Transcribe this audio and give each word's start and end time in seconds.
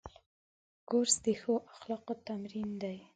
کورس 0.87 1.15
د 1.25 1.27
ښو 1.41 1.53
اخلاقو 1.73 2.13
تمرین 2.27 2.69
دی. 2.81 2.97